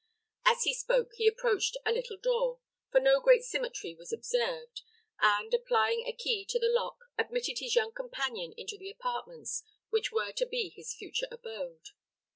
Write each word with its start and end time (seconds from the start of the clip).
As 0.45 0.63
he 0.63 0.73
spoke, 0.73 1.11
he 1.13 1.27
approached 1.27 1.77
a 1.85 1.91
little 1.91 2.17
door 2.17 2.57
for 2.91 2.99
no 2.99 3.19
great 3.19 3.43
symmetry 3.43 3.93
was 3.93 4.11
observed 4.11 4.81
and, 5.19 5.53
applying 5.53 6.07
a 6.07 6.11
key 6.11 6.43
to 6.49 6.57
the 6.57 6.69
lock, 6.71 6.97
admitted 7.19 7.59
his 7.59 7.75
young 7.75 7.91
companion 7.91 8.51
into 8.57 8.79
the 8.79 8.89
apartments 8.89 9.61
which 9.91 10.11
were 10.11 10.31
to 10.31 10.45
be 10.47 10.69
his 10.69 10.95
future 10.95 11.27
abode. 11.29 11.89